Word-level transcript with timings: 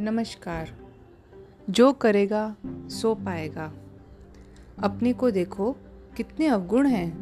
नमस्कार। 0.00 0.70
जो 1.70 1.92
करेगा, 1.92 2.56
सो 2.66 3.14
पाएगा। 3.14 3.72
अपने 4.82 5.12
को 5.12 5.30
देखो, 5.30 5.76
कितने 6.16 6.46
अवगुण 6.46 6.86
हैं 6.86 7.12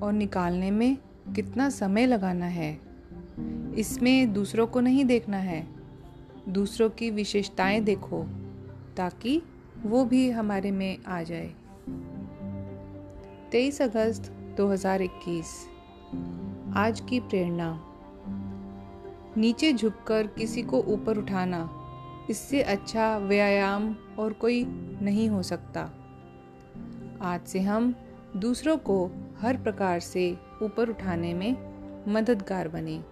और 0.00 0.12
निकालने 0.12 0.70
में 0.70 0.96
कितना 1.34 1.70
समय 1.70 2.06
लगाना 2.06 2.46
है। 2.46 2.80
इसमें 3.76 4.32
दूसरों 4.32 4.66
को 4.66 4.80
नहीं 4.80 5.04
देखना 5.04 5.36
है। 5.36 5.68
दूसरों 6.48 6.90
की 6.90 7.10
विशेषताएँ 7.10 7.80
देखो, 7.80 8.24
ताकि 8.96 9.42
वो 9.82 10.04
भी 10.04 10.30
हमारे 10.30 10.70
में 10.70 10.98
आ 11.06 11.22
जाए। 11.22 11.54
23 13.52 13.82
अगस्त 13.82 14.32
2021 14.56 15.68
आज 16.76 17.00
की 17.00 17.20
प्रेरणा। 17.20 17.84
नीचे 19.36 19.72
झुककर 19.72 20.26
किसी 20.26 20.62
को 20.62 20.82
ऊपर 20.82 21.18
उठाना 21.18 21.78
इससे 22.30 22.62
अच्छा 22.62 23.18
व्यायाम 23.18 23.96
और 24.18 24.32
कोई 24.32 24.64
नहीं 25.02 25.28
हो 25.28 25.42
सकता। 25.42 25.90
आज 27.22 27.40
से 27.46 27.60
हम 27.60 27.94
दूसरों 28.36 28.76
को 28.76 29.10
हर 29.40 29.56
प्रकार 29.56 30.00
से 30.00 30.38
ऊपर 30.62 30.88
उठाने 30.88 31.34
में 31.34 31.72
मददगार 32.08 32.68
बने। 32.68 33.04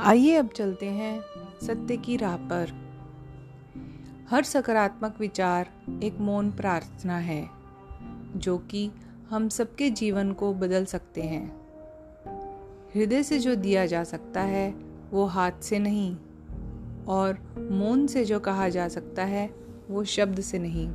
आइए 0.00 0.34
अब 0.34 0.48
चलते 0.48 0.86
हैं 0.86 1.20
सत्य 1.62 1.96
की 1.96 2.16
राह 2.16 2.36
पर। 2.36 2.88
हर 4.30 4.42
सकारात्मक 4.42 5.16
विचार 5.20 5.70
एक 6.02 6.18
मौन 6.18 6.50
प्रार्थना 6.50 7.18
है, 7.18 7.48
जो 8.36 8.58
कि 8.58 8.90
हम 9.30 9.48
सबके 9.48 9.90
जीवन 9.90 10.32
को 10.32 10.54
बदल 10.54 10.84
सकते 10.84 11.22
हैं। 11.22 11.56
हृदय 12.94 13.22
से 13.22 13.38
जो 13.38 13.54
दिया 13.54 13.86
जा 13.86 14.04
सकता 14.04 14.40
है, 14.40 14.74
वो 15.10 15.24
हाथ 15.24 15.52
से 15.62 15.78
नहीं 15.78 16.16
और 17.08 17.54
मौन 17.72 18.06
से 18.06 18.24
जो 18.24 18.40
कहा 18.40 18.68
जा 18.68 18.88
सकता 18.88 19.24
है, 19.24 19.50
वो 19.90 20.04
शब्द 20.04 20.40
से 20.40 20.58
नहीं। 20.58 20.92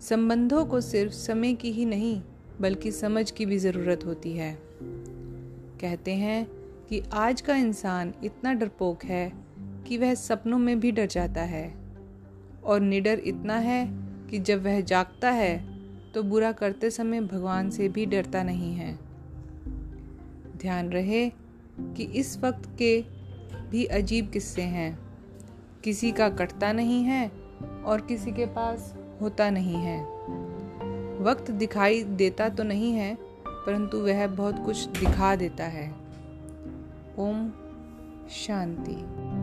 संबंधों 0.00 0.66
को 0.66 0.80
सिर्फ़ 0.80 1.12
समय 1.12 1.54
की 1.54 1.72
ही 1.72 1.84
नहीं, 1.84 2.22
बल्कि 2.60 2.92
समझ 2.92 3.30
की 3.30 3.46
भी 3.46 3.58
ज़रूरत 3.58 4.06
होती 4.06 4.32
है। 4.32 4.58
कहते 5.80 6.14
हैं 6.14 6.46
कि 6.88 7.02
आज 7.12 7.40
का 7.40 7.56
इंसान 7.56 8.14
इतना 8.24 8.52
डरपोक 8.52 9.04
है 9.04 9.32
कि 9.86 9.98
वह 9.98 10.14
सपनों 10.14 10.58
में 10.58 10.80
भी 10.80 10.90
डर 10.90 11.06
जाता 11.06 11.42
है। 11.42 11.74
और 12.64 12.80
निडर 12.80 13.18
इतना 13.18 13.56
है 13.56 13.88
कि 14.30 14.38
जब 14.38 14.64
वह 14.64 14.80
जागता 14.80 15.30
है 15.30 15.76
तो 16.12 16.22
बुरा 16.22 16.52
करते 16.52 16.90
समय 16.90 17.20
भगवान 17.20 17.70
से 17.70 17.88
भी 17.88 18.06
डरता 18.06 18.42
नहीं 18.42 18.74
है। 18.74 18.98
ध्यान 20.56 20.88
रहे 20.88 21.30
कि 21.80 22.02
इस 22.02 22.38
वक्त 22.38 22.76
के 22.78 23.15
भी 23.52 23.84
अजीब 23.84 24.30
किस्से 24.30 24.62
हैं। 24.62 24.98
किसी 25.84 26.12
का 26.12 26.28
कटता 26.28 26.72
नहीं 26.72 27.04
है 27.04 27.32
और 27.84 28.00
किसी 28.00 28.32
के 28.32 28.46
पास 28.46 28.94
होता 29.20 29.50
नहीं 29.50 29.74
है। 29.74 30.02
वक्त 31.22 31.50
दिखाई 31.50 32.02
देता 32.02 32.48
तो 32.48 32.62
नहीं 32.62 32.92
है, 32.92 33.18
परंतु 33.46 33.98
वह 33.98 34.26
बहुत 34.26 34.64
कुछ 34.66 34.86
दिखा 34.86 35.36
देता 35.36 35.64
है। 35.64 35.94
ओम 37.18 37.52
शांति। 38.30 39.35